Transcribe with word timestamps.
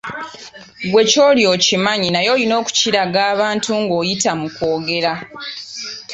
Ggwe 0.85 1.03
ky'oli 1.11 1.43
okimanyi 1.53 2.07
naye 2.11 2.27
olina 2.35 2.53
okukiraga 2.61 3.19
abantu 3.33 3.69
ng'oyita 3.81 4.31
mu 4.39 4.47
kwogera. 4.55 5.13